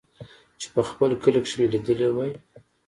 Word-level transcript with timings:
چې 0.59 0.67
په 0.73 0.81
خپل 0.89 1.09
کلي 1.23 1.39
کښې 1.43 1.55
مې 1.59 1.65
ليدلې 1.73 2.09
وې. 2.15 2.29